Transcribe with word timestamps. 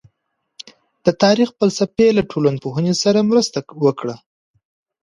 د 1.05 1.07
تاريخ 1.23 1.49
فلسفې 1.59 2.07
له 2.17 2.23
ټولنپوهنې 2.31 2.93
سره 3.03 3.27
مرسته 3.29 3.57
وکړه. 3.85 4.15